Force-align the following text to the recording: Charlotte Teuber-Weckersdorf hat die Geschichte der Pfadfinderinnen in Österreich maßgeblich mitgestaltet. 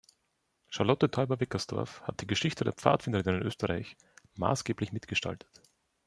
Charlotte 0.69 1.09
Teuber-Weckersdorf 1.11 2.01
hat 2.07 2.21
die 2.21 2.25
Geschichte 2.25 2.63
der 2.63 2.73
Pfadfinderinnen 2.73 3.39
in 3.41 3.47
Österreich 3.47 3.97
maßgeblich 4.33 4.91
mitgestaltet. 4.91 5.61